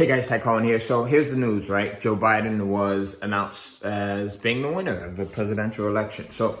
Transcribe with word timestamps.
Hey 0.00 0.06
guys, 0.06 0.28
Ty 0.28 0.38
Cohen 0.38 0.64
here. 0.64 0.80
So 0.80 1.04
here's 1.04 1.30
the 1.30 1.36
news, 1.36 1.68
right? 1.68 2.00
Joe 2.00 2.16
Biden 2.16 2.68
was 2.68 3.18
announced 3.20 3.84
as 3.84 4.34
being 4.34 4.62
the 4.62 4.72
winner 4.72 4.96
of 4.96 5.18
the 5.18 5.26
presidential 5.26 5.88
election. 5.88 6.30
So 6.30 6.58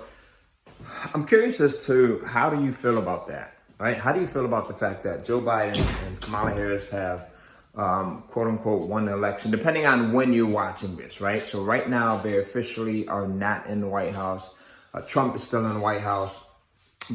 I'm 1.14 1.24
curious 1.24 1.58
as 1.58 1.86
to 1.86 2.22
how 2.26 2.50
do 2.50 2.62
you 2.62 2.74
feel 2.74 2.98
about 2.98 3.28
that, 3.28 3.54
right? 3.78 3.96
How 3.96 4.12
do 4.12 4.20
you 4.20 4.26
feel 4.26 4.44
about 4.44 4.68
the 4.68 4.74
fact 4.74 5.04
that 5.04 5.24
Joe 5.24 5.40
Biden 5.40 5.78
and 6.06 6.20
Kamala 6.20 6.50
Harris 6.50 6.90
have, 6.90 7.30
um, 7.74 8.24
quote 8.28 8.46
unquote, 8.46 8.86
won 8.86 9.06
the 9.06 9.14
election, 9.14 9.50
depending 9.50 9.86
on 9.86 10.12
when 10.12 10.34
you're 10.34 10.46
watching 10.46 10.96
this, 10.96 11.22
right? 11.22 11.40
So 11.40 11.64
right 11.64 11.88
now 11.88 12.18
they 12.18 12.40
officially 12.40 13.08
are 13.08 13.26
not 13.26 13.64
in 13.64 13.80
the 13.80 13.88
White 13.88 14.12
House. 14.12 14.50
Uh, 14.92 15.00
Trump 15.00 15.34
is 15.34 15.42
still 15.42 15.64
in 15.64 15.72
the 15.72 15.80
White 15.80 16.02
House. 16.02 16.38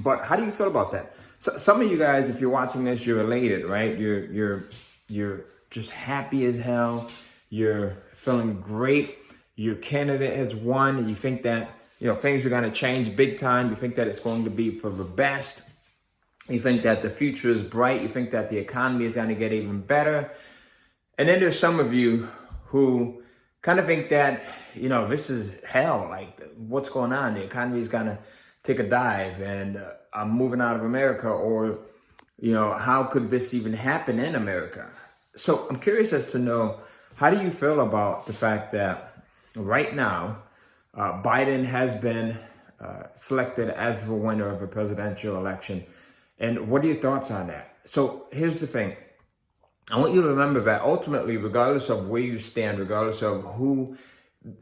But 0.03 0.25
how 0.25 0.37
do 0.37 0.43
you 0.43 0.51
feel 0.51 0.69
about 0.69 0.91
that? 0.93 1.15
So, 1.37 1.55
some 1.57 1.83
of 1.83 1.91
you 1.91 1.99
guys, 1.99 2.29
if 2.29 2.41
you're 2.41 2.49
watching 2.49 2.83
this, 2.83 3.05
you're 3.05 3.21
elated, 3.21 3.65
right? 3.65 3.95
You're 3.95 4.25
you're 4.31 4.63
you're 5.07 5.45
just 5.69 5.91
happy 5.91 6.45
as 6.45 6.57
hell. 6.57 7.09
You're 7.49 7.97
feeling 8.13 8.61
great. 8.61 9.17
Your 9.55 9.75
candidate 9.75 10.35
has 10.35 10.55
won, 10.55 11.07
you 11.07 11.15
think 11.15 11.43
that 11.43 11.69
you 11.99 12.07
know 12.07 12.15
things 12.15 12.45
are 12.45 12.49
going 12.49 12.63
to 12.63 12.71
change 12.71 13.15
big 13.15 13.39
time. 13.39 13.69
You 13.69 13.75
think 13.75 13.95
that 13.95 14.07
it's 14.07 14.19
going 14.19 14.43
to 14.43 14.49
be 14.49 14.71
for 14.71 14.89
the 14.89 15.03
best. 15.03 15.61
You 16.49 16.59
think 16.59 16.83
that 16.83 17.01
the 17.01 17.09
future 17.09 17.49
is 17.49 17.61
bright. 17.61 18.01
You 18.01 18.07
think 18.07 18.31
that 18.31 18.49
the 18.49 18.57
economy 18.57 19.05
is 19.05 19.15
going 19.15 19.29
to 19.29 19.35
get 19.35 19.53
even 19.53 19.81
better. 19.81 20.31
And 21.17 21.29
then 21.29 21.39
there's 21.39 21.57
some 21.57 21.79
of 21.79 21.93
you 21.93 22.27
who 22.65 23.23
kind 23.61 23.79
of 23.79 23.85
think 23.85 24.09
that 24.09 24.43
you 24.73 24.89
know 24.89 25.07
this 25.07 25.29
is 25.29 25.63
hell. 25.63 26.07
Like 26.09 26.39
what's 26.57 26.89
going 26.89 27.13
on? 27.13 27.35
The 27.35 27.43
economy 27.43 27.79
is 27.79 27.87
going 27.87 28.07
to 28.07 28.19
take 28.63 28.79
a 28.79 28.87
dive, 28.87 29.41
and 29.41 29.77
uh, 29.77 29.91
I'm 30.13 30.31
moving 30.31 30.61
out 30.61 30.75
of 30.75 30.83
America, 30.83 31.29
or 31.29 31.79
you 32.39 32.53
know 32.53 32.73
how 32.73 33.03
could 33.03 33.29
this 33.29 33.53
even 33.53 33.73
happen 33.73 34.19
in 34.19 34.35
America? 34.35 34.91
So 35.35 35.67
I'm 35.69 35.79
curious 35.79 36.13
as 36.13 36.31
to 36.31 36.39
know 36.39 36.79
how 37.15 37.29
do 37.29 37.41
you 37.41 37.51
feel 37.51 37.81
about 37.81 38.25
the 38.25 38.33
fact 38.33 38.71
that 38.73 39.23
right 39.55 39.93
now 39.93 40.43
uh, 40.93 41.21
Biden 41.21 41.65
has 41.65 41.95
been 41.95 42.37
uh, 42.79 43.03
selected 43.15 43.69
as 43.69 44.05
the 44.05 44.13
winner 44.13 44.47
of 44.47 44.61
a 44.61 44.67
presidential 44.67 45.37
election, 45.37 45.85
and 46.39 46.69
what 46.69 46.83
are 46.83 46.87
your 46.87 46.97
thoughts 46.97 47.31
on 47.31 47.47
that? 47.47 47.77
So 47.85 48.27
here's 48.31 48.59
the 48.59 48.67
thing. 48.67 48.95
I 49.91 49.99
want 49.99 50.13
you 50.13 50.21
to 50.21 50.27
remember 50.29 50.61
that 50.61 50.81
ultimately, 50.81 51.37
regardless 51.37 51.89
of 51.89 52.07
where 52.07 52.21
you 52.21 52.39
stand, 52.39 52.79
regardless 52.79 53.21
of 53.21 53.43
who 53.43 53.97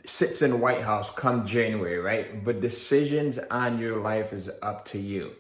sits 0.06 0.42
in 0.42 0.52
the 0.52 0.58
White 0.58 0.82
House 0.82 1.12
come 1.12 1.46
January, 1.46 1.98
right? 1.98 2.44
The 2.44 2.54
decisions 2.54 3.40
on 3.50 3.80
your 3.80 4.02
life 4.02 4.34
is 4.34 4.50
up 4.62 4.86
to 4.90 5.00
you. 5.00 5.34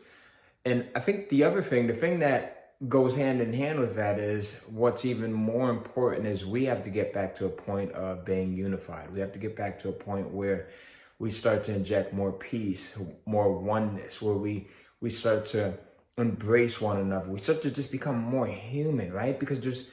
And 0.65 0.87
I 0.95 0.99
think 0.99 1.29
the 1.29 1.43
other 1.43 1.61
thing, 1.61 1.87
the 1.87 1.93
thing 1.93 2.19
that 2.19 2.62
goes 2.89 3.15
hand 3.15 3.41
in 3.41 3.53
hand 3.53 3.79
with 3.79 3.95
that 3.95 4.19
is 4.19 4.59
what's 4.69 5.05
even 5.05 5.31
more 5.31 5.69
important 5.69 6.27
is 6.27 6.45
we 6.45 6.65
have 6.65 6.83
to 6.83 6.89
get 6.89 7.13
back 7.13 7.35
to 7.37 7.45
a 7.45 7.49
point 7.49 7.91
of 7.93 8.25
being 8.25 8.53
unified. 8.53 9.11
We 9.11 9.19
have 9.19 9.31
to 9.33 9.39
get 9.39 9.55
back 9.55 9.79
to 9.81 9.89
a 9.89 9.93
point 9.93 10.31
where 10.31 10.69
we 11.19 11.31
start 11.31 11.65
to 11.65 11.73
inject 11.73 12.13
more 12.13 12.31
peace, 12.31 12.97
more 13.25 13.57
oneness, 13.57 14.21
where 14.21 14.35
we 14.35 14.67
we 14.99 15.09
start 15.09 15.47
to 15.47 15.73
embrace 16.17 16.79
one 16.81 16.97
another. 16.97 17.29
We 17.29 17.39
start 17.39 17.61
to 17.63 17.71
just 17.71 17.91
become 17.91 18.17
more 18.17 18.47
human, 18.47 19.11
right? 19.13 19.39
Because 19.39 19.59
there's 19.61 19.87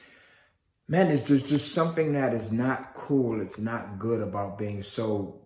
man, 0.88 1.08
there's 1.08 1.22
just, 1.22 1.47
just 1.47 1.72
something 1.72 2.14
that 2.14 2.34
is 2.34 2.50
not 2.50 2.94
cool. 2.94 3.41
It's 3.41 3.60
not 3.60 3.98
good 3.98 4.20
about 4.20 4.58
being 4.58 4.82
so 4.82 5.41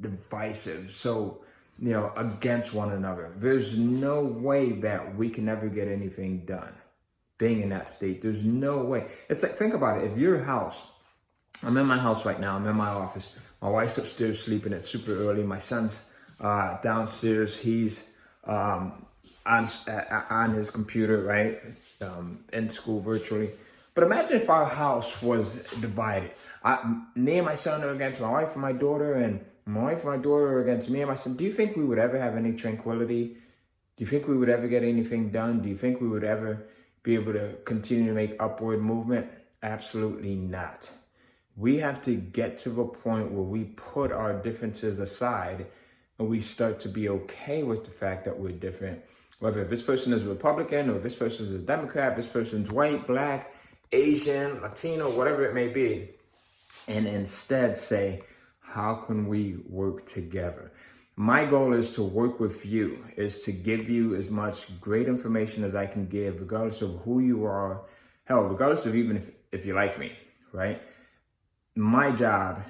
divisive, 0.00 0.90
so 0.90 1.43
you 1.78 1.92
know, 1.92 2.12
against 2.16 2.72
one 2.72 2.92
another. 2.92 3.32
There's 3.36 3.76
no 3.76 4.22
way 4.24 4.72
that 4.72 5.16
we 5.16 5.28
can 5.28 5.48
ever 5.48 5.68
get 5.68 5.88
anything 5.88 6.44
done 6.44 6.74
being 7.38 7.62
in 7.62 7.70
that 7.70 7.88
state. 7.88 8.22
There's 8.22 8.44
no 8.44 8.78
way. 8.84 9.06
It's 9.28 9.42
like, 9.42 9.52
think 9.52 9.74
about 9.74 9.98
it. 9.98 10.10
If 10.10 10.18
your 10.18 10.38
house, 10.38 10.82
I'm 11.62 11.76
in 11.76 11.86
my 11.86 11.98
house 11.98 12.24
right 12.24 12.38
now, 12.38 12.56
I'm 12.56 12.66
in 12.66 12.76
my 12.76 12.88
office. 12.88 13.34
My 13.60 13.70
wife's 13.70 13.98
upstairs 13.98 14.40
sleeping. 14.40 14.72
It's 14.72 14.88
super 14.88 15.12
early. 15.12 15.42
My 15.42 15.58
son's 15.58 16.12
uh, 16.40 16.80
downstairs. 16.80 17.56
He's 17.56 18.14
um, 18.44 19.06
on, 19.46 19.66
uh, 19.88 20.22
on 20.30 20.54
his 20.54 20.70
computer, 20.70 21.22
right? 21.22 21.58
Um, 22.00 22.44
in 22.52 22.70
school 22.70 23.00
virtually. 23.00 23.50
But 23.94 24.04
imagine 24.04 24.36
if 24.36 24.50
our 24.50 24.66
house 24.66 25.22
was 25.22 25.54
divided. 25.80 26.32
I, 26.62 26.96
me 27.14 27.38
and 27.38 27.46
my 27.46 27.54
son 27.54 27.82
are 27.84 27.90
against 27.90 28.20
my 28.20 28.30
wife 28.30 28.52
and 28.52 28.62
my 28.62 28.72
daughter, 28.72 29.14
and 29.14 29.44
my 29.66 29.82
wife 29.82 30.04
and 30.04 30.10
my 30.10 30.16
daughter 30.16 30.60
against 30.60 30.90
me 30.90 31.00
and 31.00 31.08
my 31.08 31.16
son. 31.16 31.36
Do 31.36 31.44
you 31.44 31.52
think 31.52 31.76
we 31.76 31.84
would 31.84 31.98
ever 31.98 32.18
have 32.18 32.36
any 32.36 32.52
tranquility? 32.52 33.36
Do 33.96 34.04
you 34.04 34.06
think 34.06 34.28
we 34.28 34.36
would 34.36 34.48
ever 34.48 34.68
get 34.68 34.82
anything 34.82 35.30
done? 35.30 35.62
Do 35.62 35.68
you 35.68 35.76
think 35.76 36.00
we 36.00 36.08
would 36.08 36.24
ever 36.24 36.66
be 37.02 37.14
able 37.14 37.32
to 37.32 37.56
continue 37.64 38.06
to 38.06 38.12
make 38.12 38.36
upward 38.40 38.82
movement? 38.82 39.28
Absolutely 39.62 40.34
not. 40.34 40.90
We 41.56 41.78
have 41.78 42.02
to 42.04 42.14
get 42.14 42.58
to 42.60 42.70
the 42.70 42.84
point 42.84 43.30
where 43.30 43.42
we 43.42 43.64
put 43.64 44.10
our 44.10 44.34
differences 44.34 44.98
aside 44.98 45.66
and 46.18 46.28
we 46.28 46.40
start 46.40 46.80
to 46.80 46.88
be 46.88 47.08
okay 47.08 47.62
with 47.62 47.84
the 47.84 47.90
fact 47.90 48.24
that 48.24 48.38
we're 48.38 48.52
different. 48.52 49.02
Whether 49.38 49.64
this 49.64 49.82
person 49.82 50.12
is 50.12 50.24
Republican 50.24 50.90
or 50.90 50.98
this 50.98 51.14
person 51.14 51.46
is 51.46 51.54
a 51.54 51.58
Democrat, 51.58 52.16
this 52.16 52.26
person's 52.26 52.70
white, 52.70 53.06
black, 53.06 53.54
Asian, 53.92 54.60
Latino, 54.60 55.10
whatever 55.10 55.44
it 55.44 55.54
may 55.54 55.68
be, 55.68 56.10
and 56.88 57.06
instead 57.06 57.76
say, 57.76 58.22
how 58.64 58.96
can 58.96 59.28
we 59.28 59.58
work 59.68 60.06
together? 60.06 60.72
My 61.16 61.44
goal 61.44 61.72
is 61.74 61.90
to 61.90 62.02
work 62.02 62.40
with 62.40 62.66
you, 62.66 63.04
is 63.16 63.44
to 63.44 63.52
give 63.52 63.88
you 63.88 64.16
as 64.16 64.30
much 64.30 64.80
great 64.80 65.06
information 65.06 65.62
as 65.62 65.74
I 65.74 65.86
can 65.86 66.06
give, 66.06 66.40
regardless 66.40 66.82
of 66.82 67.02
who 67.02 67.20
you 67.20 67.44
are, 67.44 67.82
hell, 68.24 68.42
regardless 68.42 68.84
of 68.84 68.96
even 68.96 69.16
if, 69.16 69.30
if 69.52 69.64
you 69.64 69.74
like 69.74 69.98
me, 69.98 70.12
right? 70.52 70.82
My 71.76 72.10
job, 72.10 72.62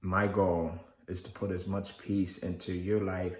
my 0.00 0.26
goal 0.26 0.72
is 1.06 1.22
to 1.22 1.30
put 1.30 1.52
as 1.52 1.66
much 1.66 1.98
peace 1.98 2.38
into 2.38 2.72
your 2.72 3.00
life 3.00 3.36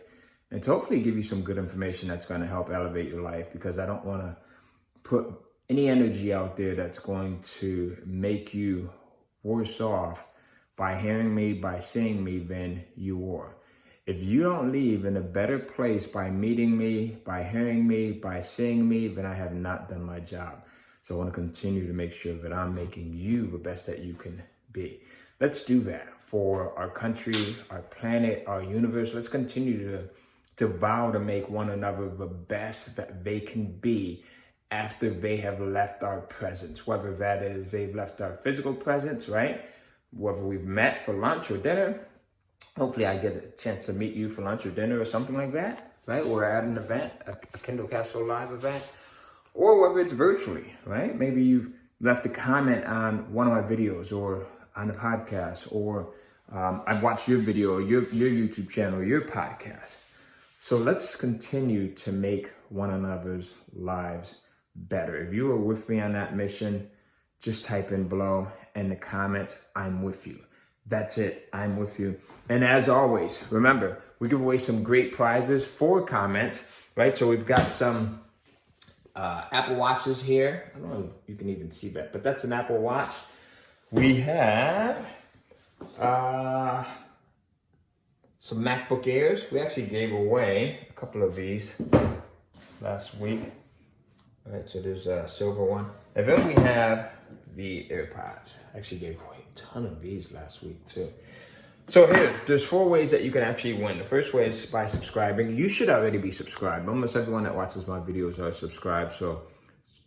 and 0.50 0.62
to 0.62 0.70
hopefully 0.70 1.00
give 1.00 1.16
you 1.16 1.22
some 1.22 1.42
good 1.42 1.58
information 1.58 2.08
that's 2.08 2.26
going 2.26 2.40
to 2.40 2.46
help 2.46 2.70
elevate 2.70 3.08
your 3.08 3.22
life 3.22 3.52
because 3.52 3.78
I 3.78 3.86
don't 3.86 4.04
want 4.04 4.22
to 4.22 4.36
put 5.02 5.34
any 5.68 5.88
energy 5.88 6.32
out 6.32 6.56
there 6.56 6.76
that's 6.76 6.98
going 6.98 7.40
to 7.58 7.96
make 8.04 8.54
you 8.54 8.92
worse 9.42 9.80
off 9.80 10.24
by 10.76 10.96
hearing 10.96 11.34
me, 11.34 11.52
by 11.52 11.78
seeing 11.80 12.24
me 12.24 12.38
than 12.38 12.84
you 12.96 13.34
are. 13.34 13.56
If 14.06 14.20
you 14.20 14.42
don't 14.42 14.70
leave 14.70 15.04
in 15.04 15.16
a 15.16 15.22
better 15.22 15.58
place 15.58 16.06
by 16.06 16.30
meeting 16.30 16.76
me, 16.76 17.16
by 17.24 17.42
hearing 17.42 17.86
me, 17.86 18.12
by 18.12 18.42
seeing 18.42 18.86
me, 18.88 19.08
then 19.08 19.24
I 19.24 19.34
have 19.34 19.54
not 19.54 19.88
done 19.88 20.04
my 20.04 20.20
job. 20.20 20.64
So 21.02 21.14
I 21.14 21.18
want 21.18 21.30
to 21.30 21.34
continue 21.34 21.86
to 21.86 21.92
make 21.92 22.12
sure 22.12 22.34
that 22.34 22.52
I'm 22.52 22.74
making 22.74 23.14
you 23.14 23.46
the 23.46 23.58
best 23.58 23.86
that 23.86 24.00
you 24.00 24.14
can 24.14 24.42
be. 24.72 25.00
Let's 25.40 25.64
do 25.64 25.80
that 25.80 26.08
for 26.20 26.76
our 26.78 26.90
country, 26.90 27.34
our 27.70 27.82
planet, 27.82 28.44
our 28.46 28.62
universe. 28.62 29.14
Let's 29.14 29.28
continue 29.28 29.90
to, 29.90 30.08
to 30.56 30.66
vow 30.66 31.10
to 31.10 31.18
make 31.18 31.48
one 31.48 31.70
another 31.70 32.08
the 32.08 32.26
best 32.26 32.96
that 32.96 33.24
they 33.24 33.40
can 33.40 33.78
be 33.78 34.24
after 34.70 35.08
they 35.08 35.36
have 35.36 35.60
left 35.60 36.02
our 36.02 36.22
presence, 36.22 36.86
whether 36.86 37.14
that 37.14 37.42
is 37.42 37.70
they've 37.70 37.94
left 37.94 38.20
our 38.20 38.34
physical 38.34 38.74
presence, 38.74 39.28
right? 39.28 39.64
Whether 40.16 40.42
we've 40.42 40.64
met 40.64 41.04
for 41.04 41.14
lunch 41.14 41.50
or 41.50 41.58
dinner, 41.58 42.06
hopefully 42.76 43.06
I 43.06 43.16
get 43.18 43.36
a 43.36 43.62
chance 43.62 43.86
to 43.86 43.92
meet 43.92 44.14
you 44.14 44.28
for 44.28 44.42
lunch 44.42 44.64
or 44.66 44.70
dinner 44.70 45.00
or 45.00 45.04
something 45.04 45.36
like 45.36 45.52
that, 45.52 45.94
right? 46.06 46.24
We're 46.24 46.44
at 46.44 46.64
an 46.64 46.76
event, 46.76 47.12
a, 47.26 47.32
a 47.32 47.58
Kindle 47.58 47.88
Cash 47.88 48.06
Flow 48.06 48.24
Live 48.24 48.52
event, 48.52 48.84
or 49.54 49.80
whether 49.80 50.00
it's 50.00 50.12
virtually, 50.12 50.74
right? 50.84 51.16
Maybe 51.18 51.42
you've 51.42 51.70
left 52.00 52.26
a 52.26 52.28
comment 52.28 52.84
on 52.84 53.32
one 53.32 53.46
of 53.46 53.52
my 53.52 53.62
videos 53.62 54.16
or 54.16 54.46
on 54.76 54.88
the 54.88 54.94
podcast, 54.94 55.68
or 55.72 56.14
um, 56.52 56.82
I've 56.86 57.02
watched 57.02 57.28
your 57.28 57.38
video, 57.38 57.78
your, 57.78 58.02
your 58.10 58.28
YouTube 58.28 58.70
channel, 58.70 59.02
your 59.02 59.22
podcast. 59.22 59.96
So 60.60 60.76
let's 60.76 61.16
continue 61.16 61.94
to 61.96 62.12
make 62.12 62.50
one 62.68 62.90
another's 62.90 63.52
lives 63.72 64.36
better. 64.74 65.16
If 65.16 65.32
you 65.32 65.50
are 65.50 65.56
with 65.56 65.88
me 65.88 66.00
on 66.00 66.12
that 66.14 66.34
mission, 66.34 66.90
just 67.44 67.66
type 67.66 67.92
in 67.92 68.08
below 68.08 68.48
in 68.74 68.88
the 68.88 68.96
comments, 68.96 69.60
I'm 69.76 70.02
with 70.02 70.26
you. 70.26 70.38
That's 70.86 71.18
it. 71.18 71.46
I'm 71.52 71.76
with 71.76 72.00
you. 72.00 72.18
And 72.48 72.64
as 72.64 72.88
always, 72.88 73.38
remember, 73.50 74.00
we 74.18 74.28
give 74.28 74.40
away 74.40 74.56
some 74.56 74.82
great 74.82 75.12
prizes 75.12 75.66
for 75.66 76.06
comments, 76.06 76.64
right? 76.96 77.16
So 77.16 77.28
we've 77.28 77.44
got 77.44 77.70
some 77.70 78.20
uh, 79.14 79.44
Apple 79.52 79.76
Watches 79.76 80.22
here. 80.22 80.72
I 80.74 80.78
don't 80.78 80.90
know 80.90 81.04
if 81.04 81.28
you 81.28 81.36
can 81.36 81.50
even 81.50 81.70
see 81.70 81.90
that, 81.90 82.12
but 82.12 82.22
that's 82.22 82.44
an 82.44 82.52
Apple 82.54 82.78
Watch. 82.78 83.12
We 83.90 84.16
have 84.22 85.06
uh, 86.00 86.84
some 88.40 88.64
MacBook 88.64 89.06
Airs. 89.06 89.44
We 89.52 89.60
actually 89.60 89.86
gave 89.86 90.12
away 90.12 90.86
a 90.88 90.92
couple 90.94 91.22
of 91.22 91.36
these 91.36 91.80
last 92.80 93.14
week. 93.18 93.42
All 94.46 94.52
right, 94.52 94.68
so 94.68 94.80
there's 94.80 95.06
a 95.06 95.26
silver 95.26 95.64
one. 95.64 95.86
And 96.14 96.28
then 96.28 96.46
we 96.46 96.54
have 96.54 97.12
the 97.56 97.88
AirPods. 97.90 98.54
I 98.74 98.78
actually 98.78 98.98
gave 98.98 99.20
away 99.20 99.38
a 99.38 99.58
ton 99.58 99.86
of 99.86 100.02
these 100.02 100.32
last 100.32 100.62
week 100.62 100.86
too. 100.86 101.10
So 101.88 102.06
here, 102.12 102.34
there's 102.46 102.64
four 102.64 102.88
ways 102.88 103.10
that 103.10 103.22
you 103.24 103.30
can 103.30 103.42
actually 103.42 103.74
win. 103.74 103.98
The 103.98 104.04
first 104.04 104.34
way 104.34 104.48
is 104.48 104.66
by 104.66 104.86
subscribing. 104.86 105.56
You 105.56 105.68
should 105.68 105.88
already 105.88 106.18
be 106.18 106.30
subscribed. 106.30 106.88
Almost 106.88 107.16
everyone 107.16 107.44
that 107.44 107.54
watches 107.54 107.86
my 107.86 107.98
videos 108.00 108.38
are 108.38 108.52
subscribed. 108.52 109.12
So 109.12 109.42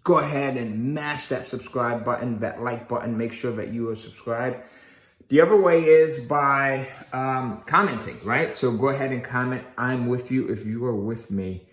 go 0.03 0.19
ahead 0.19 0.55
and 0.55 0.93
mash 0.93 1.27
that 1.27 1.45
subscribe 1.45 2.05
button, 2.05 2.39
that 2.39 2.61
like 2.61 2.87
button. 2.87 3.17
Make 3.17 3.33
sure 3.33 3.51
that 3.53 3.69
you 3.69 3.89
are 3.89 3.95
subscribed. 3.95 4.67
The 5.29 5.41
other 5.41 5.59
way 5.59 5.83
is 5.83 6.19
by 6.19 6.87
um, 7.11 7.63
commenting, 7.65 8.17
right? 8.23 8.55
So 8.55 8.71
go 8.71 8.89
ahead 8.89 9.11
and 9.11 9.23
comment. 9.23 9.63
I'm 9.77 10.07
with 10.07 10.31
you 10.31 10.47
if 10.47 10.65
you 10.65 10.85
are 10.85 10.95
with 10.95 11.29
me 11.31 11.67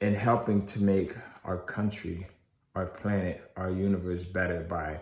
in 0.00 0.14
helping 0.14 0.66
to 0.66 0.82
make 0.82 1.14
our 1.44 1.58
country, 1.58 2.26
our 2.74 2.86
planet, 2.86 3.50
our 3.56 3.70
universe 3.70 4.24
better 4.24 4.60
by 4.60 5.00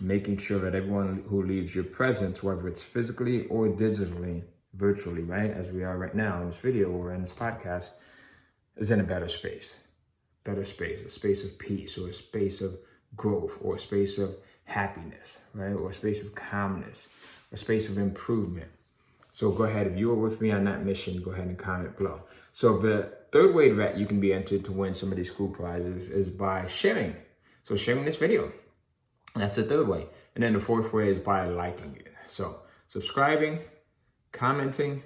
making 0.00 0.38
sure 0.38 0.60
that 0.60 0.74
everyone 0.74 1.24
who 1.28 1.42
leaves 1.42 1.74
your 1.74 1.84
presence, 1.84 2.42
whether 2.42 2.68
it's 2.68 2.82
physically 2.82 3.46
or 3.46 3.68
digitally, 3.68 4.42
virtually, 4.74 5.22
right, 5.22 5.50
as 5.50 5.72
we 5.72 5.82
are 5.82 5.98
right 5.98 6.14
now 6.14 6.40
in 6.40 6.46
this 6.46 6.58
video 6.58 6.90
or 6.90 7.12
in 7.12 7.22
this 7.22 7.32
podcast, 7.32 7.90
is 8.76 8.90
in 8.90 9.00
a 9.00 9.04
better 9.04 9.28
space. 9.28 9.74
Better 10.44 10.64
space, 10.64 11.00
a 11.00 11.10
space 11.10 11.44
of 11.44 11.58
peace 11.58 11.98
or 11.98 12.08
a 12.08 12.12
space 12.12 12.60
of 12.60 12.78
growth 13.16 13.58
or 13.60 13.74
a 13.74 13.78
space 13.78 14.18
of 14.18 14.36
happiness, 14.64 15.38
right? 15.54 15.72
Or 15.72 15.90
a 15.90 15.94
space 15.94 16.22
of 16.22 16.34
calmness, 16.34 17.08
a 17.52 17.56
space 17.56 17.88
of 17.88 17.98
improvement. 17.98 18.70
So 19.38 19.52
go 19.52 19.62
ahead, 19.62 19.86
if 19.86 19.96
you 19.96 20.10
are 20.10 20.16
with 20.16 20.40
me 20.40 20.50
on 20.50 20.64
that 20.64 20.84
mission, 20.84 21.22
go 21.22 21.30
ahead 21.30 21.46
and 21.46 21.56
comment 21.56 21.96
below. 21.96 22.22
So 22.52 22.76
the 22.76 23.14
third 23.30 23.54
way 23.54 23.70
that 23.70 23.96
you 23.96 24.04
can 24.04 24.18
be 24.18 24.32
entered 24.32 24.64
to 24.64 24.72
win 24.72 24.96
some 24.96 25.12
of 25.12 25.16
these 25.16 25.30
cool 25.30 25.46
prizes 25.46 26.08
is 26.08 26.28
by 26.28 26.66
sharing. 26.66 27.14
So 27.62 27.76
sharing 27.76 28.04
this 28.04 28.16
video. 28.16 28.50
That's 29.36 29.54
the 29.54 29.62
third 29.62 29.86
way. 29.86 30.08
And 30.34 30.42
then 30.42 30.54
the 30.54 30.58
fourth 30.58 30.92
way 30.92 31.08
is 31.08 31.20
by 31.20 31.46
liking 31.46 31.94
it. 32.00 32.12
So 32.26 32.62
subscribing, 32.88 33.60
commenting, 34.32 35.04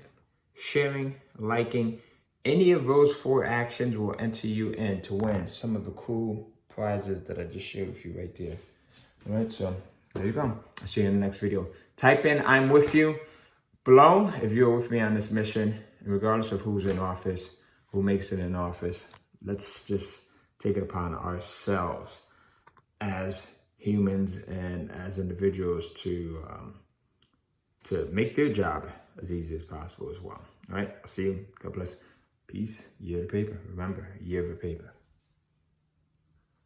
sharing, 0.56 1.16
liking. 1.36 2.00
Any 2.42 2.70
of 2.70 2.86
those 2.86 3.12
four 3.12 3.44
actions 3.44 3.98
will 3.98 4.16
enter 4.18 4.46
you 4.46 4.70
in 4.70 5.02
to 5.02 5.12
win 5.12 5.46
some 5.46 5.76
of 5.76 5.84
the 5.84 5.90
cool 5.90 6.48
prizes 6.70 7.24
that 7.24 7.38
I 7.38 7.44
just 7.44 7.66
shared 7.66 7.88
with 7.88 8.02
you 8.02 8.14
right 8.16 8.34
there. 8.38 8.56
All 9.28 9.36
right, 9.36 9.52
so 9.52 9.76
there 10.14 10.24
you 10.24 10.32
go. 10.32 10.58
I'll 10.80 10.86
see 10.86 11.02
you 11.02 11.08
in 11.08 11.20
the 11.20 11.26
next 11.26 11.36
video. 11.36 11.66
Type 11.98 12.24
in 12.24 12.42
I'm 12.46 12.70
with 12.70 12.94
you 12.94 13.18
below 13.84 14.32
if 14.42 14.52
you're 14.52 14.76
with 14.76 14.90
me 14.90 15.00
on 15.00 15.14
this 15.14 15.30
mission, 15.30 15.82
regardless 16.04 16.52
of 16.52 16.60
who's 16.60 16.86
in 16.86 16.98
office, 16.98 17.54
who 17.88 18.02
makes 18.02 18.32
it 18.32 18.38
in 18.38 18.54
office. 18.54 19.06
Let's 19.44 19.84
just 19.84 20.22
take 20.58 20.76
it 20.76 20.82
upon 20.82 21.14
ourselves 21.14 22.20
as 23.00 23.46
humans 23.76 24.36
and 24.36 24.90
as 24.92 25.18
individuals 25.18 25.90
to 26.02 26.44
um, 26.48 26.74
to 27.84 28.08
make 28.12 28.36
their 28.36 28.52
job 28.52 28.88
as 29.20 29.32
easy 29.32 29.56
as 29.56 29.64
possible 29.64 30.10
as 30.10 30.20
well. 30.20 30.40
All 30.70 30.76
right, 30.76 30.94
I'll 31.02 31.08
see 31.08 31.24
you. 31.24 31.46
God 31.60 31.74
bless. 31.74 31.96
Peace. 32.46 32.88
Year 33.00 33.22
of 33.22 33.28
the 33.28 33.32
paper. 33.32 33.58
Remember, 33.68 34.16
year 34.20 34.42
of 34.44 34.50
the 34.50 34.56
paper. 34.56 34.94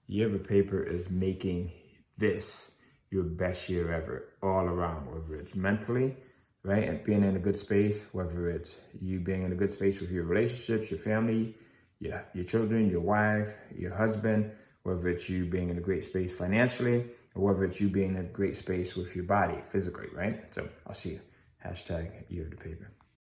Year 0.07 0.27
of 0.27 0.33
the 0.33 0.39
paper 0.39 0.83
is 0.83 1.09
making 1.09 1.73
this 2.19 2.73
your 3.11 3.23
best 3.23 3.69
year 3.69 3.93
ever, 3.93 4.29
all 4.43 4.67
around, 4.67 5.07
whether 5.07 5.37
it's 5.41 5.55
mentally, 5.55 6.17
right, 6.67 6.89
and 6.89 7.03
being 7.05 7.23
in 7.23 7.37
a 7.37 7.39
good 7.39 7.57
space, 7.57 8.07
whether 8.13 8.51
it's 8.51 8.81
you 9.01 9.21
being 9.21 9.43
in 9.43 9.53
a 9.53 9.55
good 9.55 9.71
space 9.71 10.01
with 10.01 10.11
your 10.11 10.25
relationships, 10.25 10.91
your 10.91 10.99
family, 10.99 11.55
your, 12.01 12.27
your 12.35 12.45
children, 12.45 12.91
your 12.91 13.01
wife, 13.01 13.55
your 13.75 13.95
husband, 13.95 14.51
whether 14.83 15.09
it's 15.09 15.29
you 15.31 15.47
being 15.47 15.71
in 15.71 15.79
a 15.79 15.81
great 15.81 16.05
space 16.05 16.37
financially, 16.37 17.07
or 17.35 17.45
whether 17.45 17.65
it's 17.65 17.81
you 17.81 17.89
being 17.89 18.11
in 18.11 18.17
a 18.17 18.25
great 18.25 18.57
space 18.57 18.97
with 18.97 19.15
your 19.15 19.25
body 19.25 19.59
physically, 19.63 20.09
right? 20.13 20.53
So 20.55 20.69
I'll 20.87 20.95
see 20.95 21.11
you. 21.11 21.21
Hashtag 21.65 22.11
year 22.29 22.45
of 22.45 22.51
the 22.51 22.57
paper. 22.57 22.96